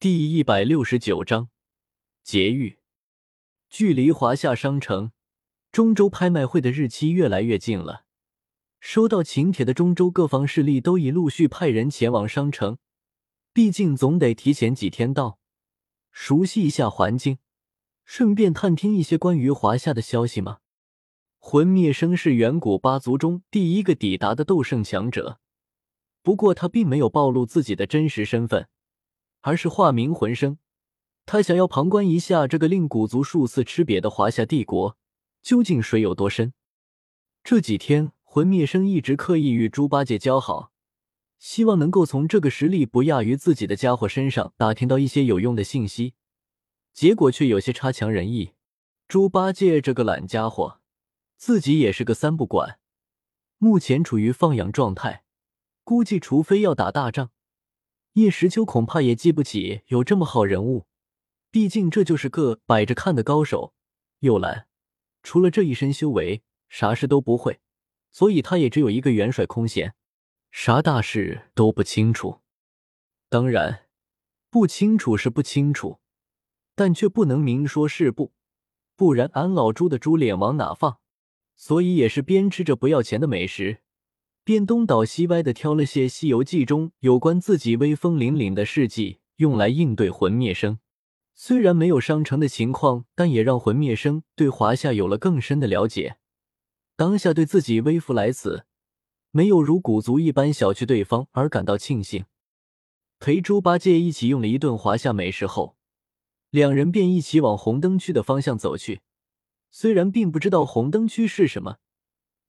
[0.00, 1.48] 第一百六十九章
[2.22, 2.78] 劫狱。
[3.68, 5.10] 距离华夏商城
[5.72, 8.04] 中州拍卖会的日期越来越近了。
[8.78, 12.78] 收到请帖的中州各方势力都已陆续派人前往商城，
[13.52, 15.40] 毕竟总得提前几天到，
[16.12, 17.38] 熟悉一下环境，
[18.04, 20.58] 顺便探听一些关于华夏的消息嘛。
[21.38, 25.40] 魂灭生是远古八族中第一个抵达的斗圣强者，
[26.22, 28.68] 不过他并没有暴露自己的真实身份，
[29.40, 30.58] 而是化名魂生。
[31.26, 34.96] 他想要旁观一下这个令古族数次吃瘪的华夏帝国
[35.42, 36.52] 究竟水有多深。
[37.42, 38.12] 这几天。
[38.30, 40.70] 魂灭生一直刻意与猪八戒交好，
[41.38, 46.12] 希望能够从这个实力不亚于自己的家伙身上打听到一些有用的信息，
[46.92, 48.52] 结果却有些差强人意。
[49.08, 50.82] 猪八戒这个懒家伙，
[51.38, 52.78] 自己也是个三不管，
[53.56, 55.24] 目前处于放养状态，
[55.82, 57.30] 估计除非要打大仗，
[58.14, 60.86] 叶时秋恐怕也记不起有这么好人物。
[61.50, 63.72] 毕竟这就是个摆着看的高手，
[64.20, 64.66] 又懒，
[65.22, 67.60] 除了这一身修为，啥事都不会。
[68.10, 69.94] 所以他也只有一个元帅空闲，
[70.50, 72.40] 啥大事都不清楚。
[73.28, 73.86] 当然，
[74.50, 76.00] 不清楚是不清楚，
[76.74, 78.32] 但却不能明说是不，
[78.96, 80.98] 不然俺老猪的猪脸往哪放？
[81.56, 83.82] 所以也是边吃着不要钱的美食，
[84.48, 90.78] 便东倒西歪的挑了些《西游记》中有关自己威风凛凛的事迹，用来应对魂灭生。
[91.34, 96.16] 虽然没有商城的情况，但也让魂灭生对华夏有了更深的了解。
[96.96, 98.64] 当下对自己微服来此，
[99.32, 102.24] 没有如古族一般小觑对方而感到庆幸。
[103.18, 105.76] 陪猪八戒一起用了一顿华夏美食后，
[106.48, 109.02] 两人便一起往红灯区的方向走去。
[109.70, 111.76] 虽然并不知道红灯区是什么，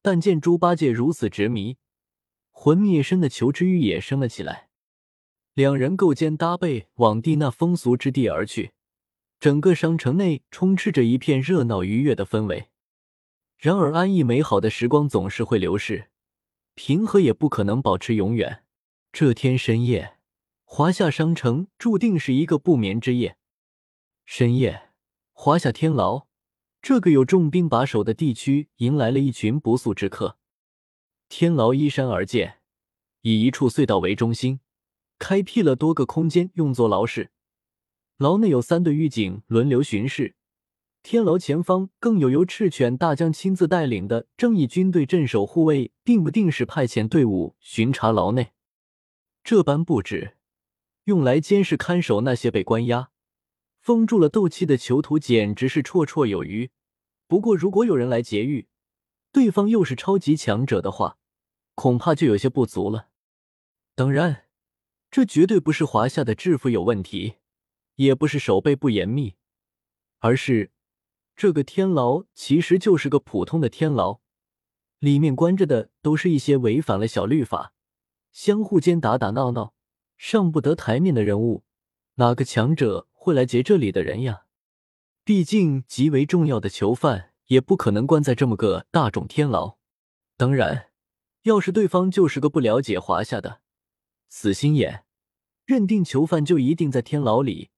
[0.00, 1.76] 但见猪八戒如此执迷，
[2.60, 4.68] 魂灭生的求知欲也升了起来。
[5.54, 8.72] 两人勾肩搭背往地那风俗之地而去。
[9.38, 12.70] 整个商城内充斥着一片热闹愉悦的氛围。
[13.58, 16.08] 然而，安逸美好的时光总是会流逝，
[16.74, 18.64] 平和也不可能保持永远。
[19.12, 20.18] 这天深夜，
[20.64, 23.36] 华夏商城注定是一个不眠之夜。
[24.24, 24.90] 深夜，
[25.32, 26.26] 华夏天牢
[26.82, 30.37] 这个有重兵把守的地区迎来了一群不速之客。
[31.28, 32.58] 天牢依山而建，
[33.20, 34.60] 以一处隧道为中心，
[35.18, 37.30] 开辟了多个空间用作牢室。
[38.16, 40.34] 牢内有三队狱警轮流巡视。
[41.02, 48.52] 天牢前方更有由赤犬大将亲自带领的正义军队镇守护卫，并不定时派遣队伍巡查牢内。
[49.44, 50.38] 这般布置，
[51.04, 53.10] 用来监视看守那些被关押、
[53.80, 56.70] 封住了斗气的囚徒，简直是绰绰有余。
[57.28, 58.66] 不过，如果有人来劫狱，
[59.32, 61.18] 对方又是超级强者的话，
[61.74, 63.08] 恐怕就有些不足了。
[63.94, 64.46] 当然，
[65.10, 67.36] 这绝对不是华夏的制服有问题，
[67.96, 69.34] 也不是守备不严密，
[70.18, 70.72] 而是。
[71.36, 74.18] 这个天牢其实就是个普通的天牢，
[74.98, 77.72] 里面关着的都是一些违反了小律法、
[78.32, 79.72] 相互间打打闹闹、
[80.16, 81.62] 上不得台面的人物。
[82.16, 84.46] 哪个强者会来劫这里的人呀？
[85.22, 89.76] 毕竟极为重要的囚犯也不可能关在这么个大众天牢。
[90.38, 90.90] 当然，
[91.42, 93.60] 要是对方就是个不了解华夏的
[94.28, 95.04] 死心眼，
[95.66, 97.70] 认定囚犯就一定在天牢里。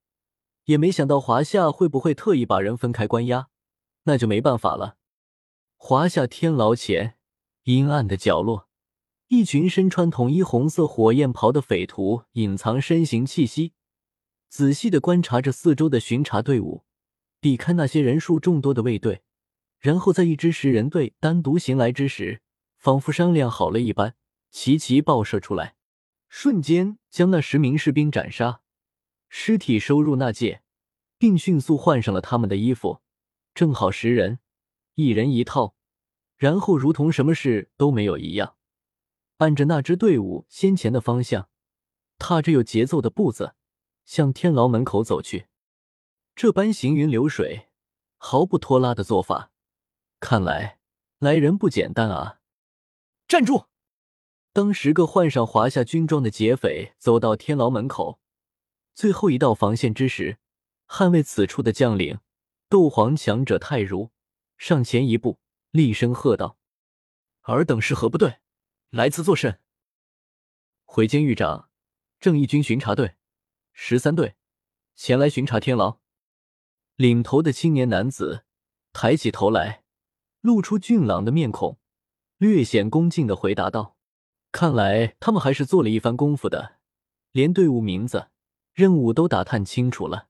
[0.67, 3.49] 也没想到华夏会不会特意把人分开关押，
[4.05, 4.97] 那就没办法了。
[5.77, 7.17] 华夏天牢前
[7.65, 8.69] 阴暗的角落，
[9.29, 13.73] 一群身穿统一红色火焰袍的匪徒隐藏身形气息，
[14.49, 16.85] 仔细的观察着四周的巡查队伍，
[17.41, 19.23] 避开那些人数众多的卫队，
[19.81, 22.43] 然后在一支十人队单独行来之时，
[22.77, 24.15] 仿佛商量好了一般，
[24.51, 25.75] 齐齐爆射出来，
[26.29, 28.61] 瞬间将那十名士兵斩杀。
[29.31, 30.63] 尸体收入纳戒，
[31.17, 33.01] 并迅速换上了他们的衣服，
[33.55, 34.39] 正好十人，
[34.97, 35.75] 一人一套。
[36.37, 38.57] 然后如同什么事都没有一样，
[39.39, 41.49] 按着那支队伍先前的方向，
[42.19, 43.55] 踏着有节奏的步子
[44.05, 45.47] 向天牢门口走去。
[46.35, 47.69] 这般行云流水、
[48.17, 49.53] 毫不拖拉的做法，
[50.21, 50.79] 看来
[51.19, 52.41] 来人不简单啊！
[53.27, 53.67] 站住！
[54.53, 58.21] 当十个换上华夏军装的劫匪走到天牢门口。
[58.95, 60.39] 最后一道防线之时，
[60.87, 62.21] 捍卫此处的将领
[62.69, 64.11] 斗皇强者泰如
[64.59, 65.39] 上前一步，
[65.71, 66.59] 厉声喝道
[67.43, 68.41] ：“尔等是何部队？
[68.91, 69.61] 来此作甚？”
[70.85, 71.71] 回监狱长，
[72.19, 73.15] 正义军巡查队
[73.73, 74.35] 十三队
[74.95, 76.01] 前来巡查天牢。
[76.97, 78.45] 领头的青年男子
[78.93, 79.80] 抬起头来，
[80.41, 81.79] 露出俊朗的面孔，
[82.39, 83.97] 略显恭敬的回答道
[84.53, 86.79] ：“看来他们还是做了一番功夫的，
[87.33, 88.29] 连队伍名字。”
[88.73, 90.29] 任务都打探清楚了。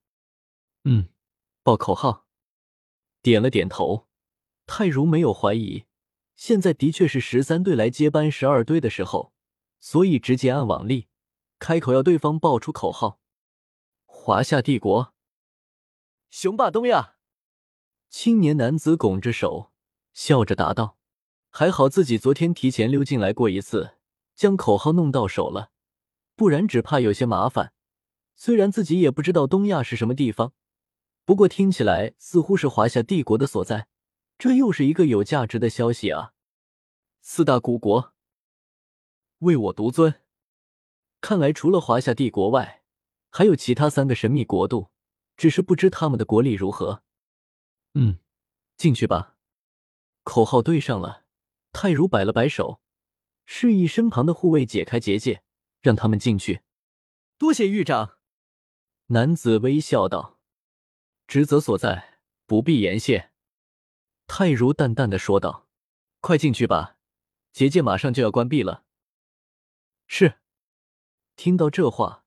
[0.85, 1.11] 嗯，
[1.63, 2.27] 报口号。
[3.23, 4.09] 点了点头。
[4.67, 5.85] 泰如没有怀疑，
[6.37, 9.33] 现在的确是十三队来接班十二队的时候，
[9.79, 11.09] 所以直接按往例
[11.59, 13.21] 开口要对方报出口号。
[14.07, 15.13] 华夏帝国，
[16.31, 17.17] 雄霸东亚。
[18.09, 19.71] 青年男子拱着手，
[20.13, 20.97] 笑着答道
[21.51, 23.97] ：“还好自己昨天提前溜进来过一次，
[24.35, 25.71] 将口号弄到手了，
[26.37, 27.73] 不然只怕有些麻烦。
[28.35, 30.55] 虽然自己也不知道东亚是什么地方，
[31.25, 33.87] 不过听起来似乎是华夏帝国的所在，
[34.39, 36.33] 这又是一个有价值的消息啊！
[37.21, 38.15] 四大古国，
[39.41, 40.23] 唯我独尊。
[41.21, 42.83] 看来除了华夏帝国外，
[43.29, 44.91] 还有其他三个神秘国度，
[45.37, 47.03] 只是不知他们的国力如何。”
[47.93, 48.19] 嗯，
[48.77, 49.37] 进去吧。
[50.31, 51.25] 口号对上了，
[51.73, 52.81] 泰如摆了摆手，
[53.47, 55.43] 示意身旁的护卫解开结界，
[55.81, 56.61] 让他们进去。
[57.37, 58.17] 多谢狱长。
[59.07, 60.39] 男子微笑道
[61.27, 63.33] ：“职责所在，不必言谢。”
[64.29, 65.67] 泰如淡淡的说道
[66.23, 66.99] ：“快进去吧，
[67.51, 68.85] 结界马上就要关闭了。”
[70.07, 70.39] 是。
[71.35, 72.25] 听到这话，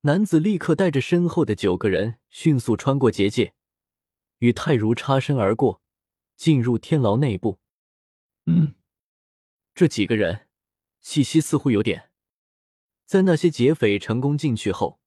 [0.00, 3.52] 男子立刻带着身后的九个人迅速穿过结界。
[4.38, 5.81] 与泰如擦身而过，
[6.36, 7.60] 进入天牢内部。
[8.46, 8.74] 嗯，
[9.74, 10.48] 这几个人
[11.00, 12.10] 气息似乎有点。
[13.04, 15.00] 在那些劫匪成功进去后，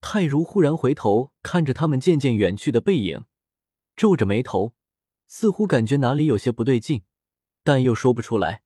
[0.00, 3.24] 泰如忽然回头看着他们渐渐远去的背影，
[3.94, 4.74] 皱着眉头，
[5.26, 7.04] 似乎感觉哪里有些不对劲，
[7.62, 8.62] 但又说不出来。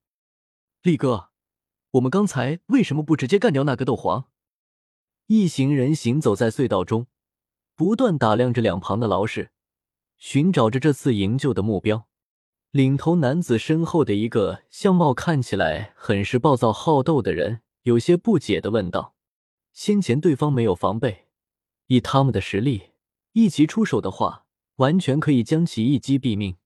[0.82, 1.30] 力哥，
[1.92, 4.30] 我们刚才为什么不直接干掉那个斗皇？
[5.26, 7.06] 一行人行走在隧道中，
[7.74, 9.52] 不断打量着两旁的牢室。
[10.20, 12.06] 寻找着这次营救的目标，
[12.72, 19.14] 领头男子身后的一个相貌看起来很是暴躁好斗的人，有些不解的问道
[19.72, 21.28] ：“先前对方没有防备，
[21.86, 22.90] 以他们的实力，
[23.32, 24.44] 一齐出手的话，
[24.76, 26.58] 完全可以将其一击毙命。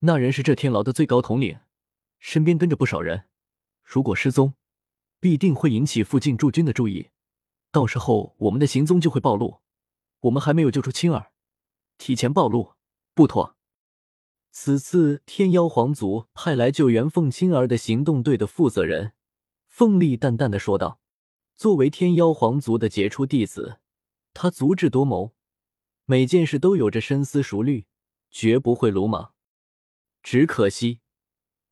[0.00, 1.58] 那人是这天牢的最高统领，
[2.18, 3.24] 身边跟着不少人，
[3.84, 4.54] 如果失踪，
[5.20, 7.10] 必定会引起附近驻军的注意，
[7.70, 9.60] 到时候我们的行踪就会暴露。
[10.20, 11.31] 我们还没有救出青儿。”
[12.02, 12.72] 提前暴露
[13.14, 13.56] 不妥。
[14.50, 19.12] 此次天妖皇族派来救援凤青儿的行动队的负责人
[19.68, 20.98] 凤丽淡淡的说道
[21.54, 23.78] ：“作为天妖皇族的杰出弟子，
[24.34, 25.32] 他足智多谋，
[26.04, 27.86] 每件事都有着深思熟虑，
[28.32, 29.34] 绝不会鲁莽。
[30.24, 30.98] 只可惜，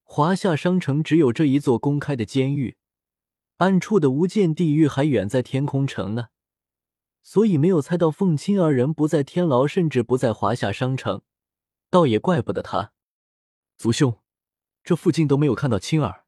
[0.04, 2.76] 华夏商城只有这一座公开的监狱，
[3.56, 6.28] 暗处的无间地狱还远在天空城呢。”
[7.22, 11.22] 所以没有猜到凤青儿人不在天牢，甚至不在华夏商城，
[11.90, 12.92] 倒也怪不得他。
[13.76, 14.18] 族兄，
[14.82, 16.24] 这附近都没有看到青儿，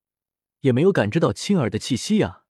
[0.60, 2.44] 也没有感知到青儿的气息呀。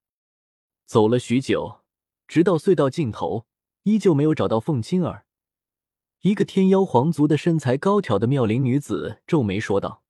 [0.85, 1.81] 走了许久，
[2.27, 3.47] 直到隧道尽头，
[3.85, 5.25] 依旧没有找到凤青儿。
[6.21, 10.05] 一个天妖皇族的身材高挑的妙龄女子皱眉说道：“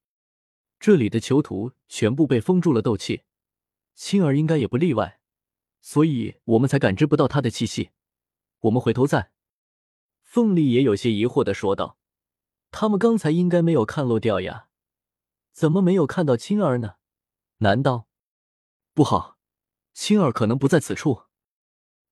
[0.80, 3.22] 这里的囚徒全部被封住了斗气，
[3.94, 5.20] 青儿应该也不例外，
[5.80, 7.90] 所以我们才感知不到她的气息。”
[8.62, 9.32] 我们回头再。
[10.22, 11.98] 凤丽也有些疑惑的说道
[12.70, 14.68] ：“他们刚才应该没有看漏掉呀，
[15.52, 16.96] 怎么没有看到青儿呢？
[17.58, 18.08] 难道
[18.94, 19.38] 不好？
[19.92, 21.24] 青儿可能不在此处。”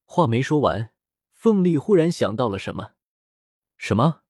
[0.04, 0.92] 话没说完，
[1.32, 2.92] 凤丽忽然想到了什么。
[3.76, 4.22] 什么？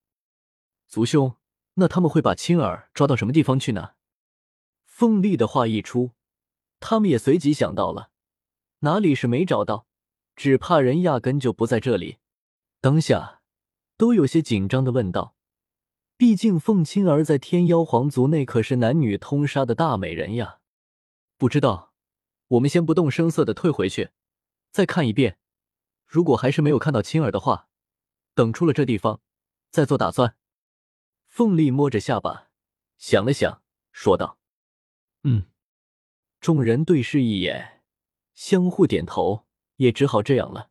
[0.86, 1.36] 族兄，
[1.74, 3.94] 那他们会把青儿抓到什么地方去呢？
[4.84, 6.12] 凤丽的话一出，
[6.78, 8.10] 他们也随即想到了，
[8.80, 9.86] 哪里是没找到？
[10.40, 12.16] 只怕人压根就不在这里，
[12.80, 13.42] 当下
[13.98, 15.36] 都有些紧张的问道
[16.16, 20.60] ：“毕竟凤青儿在天妖皇族内可是男女通杀的大美人呀。”
[21.36, 21.92] 不知道，
[22.48, 24.12] 我们先不动声色的退回去，
[24.70, 25.38] 再看一遍。
[26.06, 27.68] 如果还是没有看到青儿的话，
[28.32, 29.20] 等出了这地方
[29.70, 30.36] 再做打算。
[31.28, 32.48] 凤丽摸着下巴
[32.96, 34.38] 想了想，说道
[35.24, 35.50] ：“嗯。”
[36.40, 37.82] 众人对视一眼，
[38.32, 39.44] 相互点头。
[39.80, 40.70] 也只好这样了。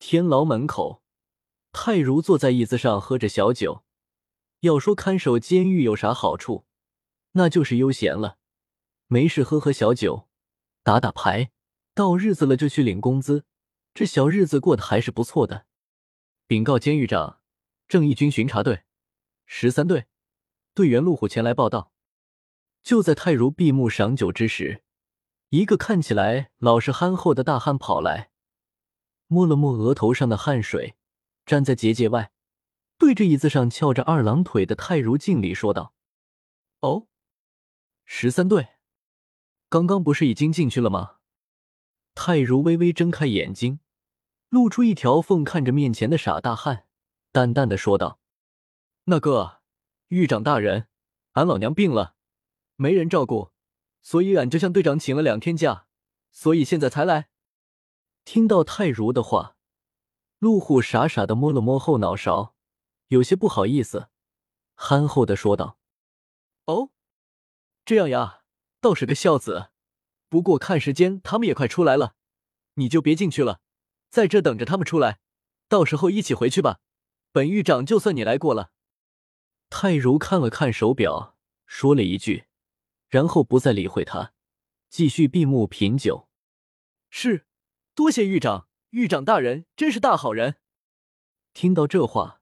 [0.00, 1.02] 天牢门口，
[1.72, 3.84] 泰如坐在椅子上喝着小酒。
[4.60, 6.66] 要说看守监狱有啥好处，
[7.32, 8.38] 那就是悠闲了。
[9.06, 10.28] 没事喝喝小酒，
[10.82, 11.52] 打打牌，
[11.94, 13.44] 到日子了就去领工资，
[13.94, 15.66] 这小日子过得还是不错的。
[16.48, 17.40] 禀告监狱长，
[17.86, 18.82] 正义军巡查队
[19.46, 20.06] 十三队
[20.74, 21.92] 队员陆虎前来报道。
[22.82, 24.82] 就在泰如闭目赏酒之时。
[25.50, 28.30] 一个看起来老实憨厚的大汉跑来，
[29.28, 30.96] 摸了摸额头上的汗水，
[31.46, 32.32] 站在结界外，
[32.98, 35.94] 对着椅子上翘着二郎腿的泰如敬礼说道
[36.80, 37.06] ：“哦，
[38.04, 38.68] 十三队，
[39.70, 41.16] 刚刚不是已经进去了吗？”
[42.14, 43.80] 泰如微微睁开眼睛，
[44.50, 46.84] 露出一条缝，看着面前的傻大汉，
[47.32, 48.20] 淡淡的说道
[49.04, 49.62] ：“那个
[50.08, 50.88] 狱长大人，
[51.32, 52.16] 俺老娘病了，
[52.76, 53.52] 没人照顾，
[54.02, 55.86] 所以俺就向队长请了两天假，
[56.30, 57.28] 所以现在才来。”
[58.24, 59.56] 听到泰如的话，
[60.38, 62.54] 陆虎傻傻的摸了摸后脑勺，
[63.08, 64.08] 有些不好意思，
[64.74, 65.78] 憨厚的说道
[66.66, 66.90] ：“哦，
[67.84, 68.42] 这样呀，
[68.80, 69.70] 倒是个孝子。
[70.28, 72.14] 不过看时间，他们也快出来了，
[72.74, 73.60] 你就别进去了。”
[74.10, 75.20] 在这等着他们出来，
[75.68, 76.80] 到时候一起回去吧。
[77.30, 78.72] 本狱长就算你来过了。
[79.68, 81.36] 泰如看了看手表，
[81.66, 82.46] 说了一句，
[83.08, 84.32] 然后不再理会他，
[84.88, 86.28] 继续闭目品酒。
[87.10, 87.46] 是，
[87.94, 90.56] 多谢狱长，狱长大人真是大好人。
[91.54, 92.40] 听到这话，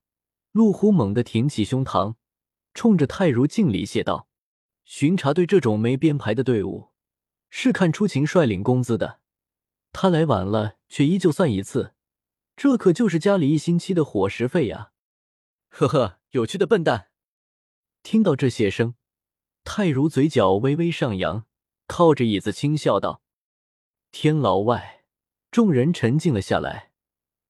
[0.53, 2.17] 陆虎猛地挺起胸膛，
[2.75, 4.29] 冲着泰如敬礼谢道
[4.85, 6.91] ：“巡查队这种没编排的队伍，
[7.49, 9.21] 是看出勤率领工资的。”
[9.93, 11.95] 他来晚了，却依旧算一次，
[12.57, 14.93] 这可就是家里一星期的伙食费呀！
[15.69, 17.09] 呵呵，有趣的笨蛋。
[18.03, 18.95] 听到这些声，
[19.67, 21.45] 泰如嘴角微微上扬，
[21.89, 23.21] 靠着椅子轻笑道
[24.13, 25.05] ：“天牢外，
[25.51, 26.93] 众人沉静了下来。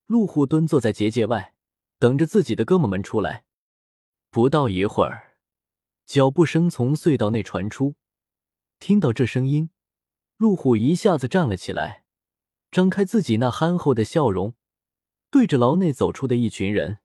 [0.06, 1.52] 陆虎蹲坐在结界外，
[1.99, 3.44] 等着自己的哥们们出来。
[4.30, 5.37] 不到一会儿，
[6.06, 7.96] 脚步声从隧道内传出。
[8.80, 9.68] 听到这声音，
[10.38, 12.04] 陆虎一下子站了起来。
[12.70, 14.54] 张开自己那憨厚的笑容，
[15.30, 16.99] 对着牢内走出的一群人